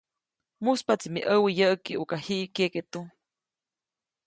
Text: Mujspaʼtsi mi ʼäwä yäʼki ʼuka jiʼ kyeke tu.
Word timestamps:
Mujspaʼtsi 0.63 1.07
mi 1.13 1.19
ʼäwä 1.27 1.49
yäʼki 1.59 1.93
ʼuka 1.97 2.17
jiʼ 2.25 2.45
kyeke 2.55 2.81
tu. 2.91 3.01